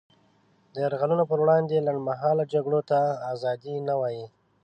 [0.73, 2.99] د یرغلونو پر وړاندې لنډمهاله جګړو ته
[3.33, 4.25] ازادي نه وايي.